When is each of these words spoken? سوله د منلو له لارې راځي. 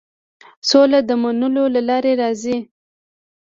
سوله 0.69 0.99
د 1.09 1.11
منلو 1.21 1.63
له 1.75 1.81
لارې 1.89 2.13
راځي. 2.21 2.57